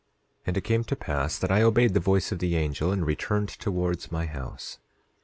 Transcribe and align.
10:8 0.47 0.47
And 0.47 0.57
it 0.57 0.61
came 0.63 0.83
to 0.85 0.95
pass 0.95 1.37
that 1.37 1.51
I 1.51 1.61
obeyed 1.61 1.93
the 1.93 1.99
voice 1.99 2.31
of 2.31 2.39
the 2.39 2.55
angel, 2.55 2.91
and 2.91 3.05
returned 3.05 3.49
towards 3.49 4.11
my 4.11 4.25
house. 4.25 4.79